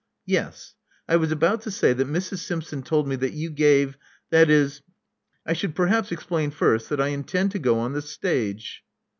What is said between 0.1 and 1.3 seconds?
Yes. I